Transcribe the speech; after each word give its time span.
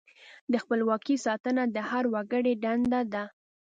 د 0.51 0.53
خپلواکۍ 0.63 1.17
ساتنه 1.25 1.63
د 1.75 1.77
هر 1.89 2.03
وګړي 2.13 2.53
دنده 2.63 3.01
ده. 3.13 3.23